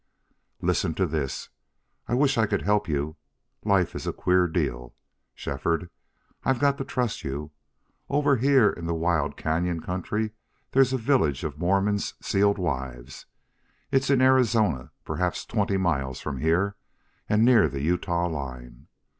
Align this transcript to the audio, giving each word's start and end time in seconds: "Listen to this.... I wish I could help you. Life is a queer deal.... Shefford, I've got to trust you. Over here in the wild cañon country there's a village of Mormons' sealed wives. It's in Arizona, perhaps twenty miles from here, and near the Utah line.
"Listen 0.63 0.95
to 0.95 1.05
this.... 1.05 1.49
I 2.07 2.15
wish 2.15 2.35
I 2.35 2.47
could 2.47 2.63
help 2.63 2.87
you. 2.87 3.17
Life 3.63 3.93
is 3.95 4.07
a 4.07 4.11
queer 4.11 4.47
deal.... 4.47 4.95
Shefford, 5.35 5.91
I've 6.43 6.57
got 6.57 6.79
to 6.79 6.83
trust 6.83 7.23
you. 7.23 7.51
Over 8.09 8.37
here 8.37 8.71
in 8.71 8.87
the 8.87 8.95
wild 8.95 9.37
cañon 9.37 9.79
country 9.83 10.31
there's 10.71 10.91
a 10.91 10.97
village 10.97 11.43
of 11.43 11.59
Mormons' 11.59 12.15
sealed 12.19 12.57
wives. 12.57 13.27
It's 13.91 14.09
in 14.09 14.21
Arizona, 14.21 14.89
perhaps 15.05 15.45
twenty 15.45 15.77
miles 15.77 16.19
from 16.19 16.39
here, 16.39 16.77
and 17.29 17.45
near 17.45 17.69
the 17.69 17.83
Utah 17.83 18.27
line. 18.27 18.87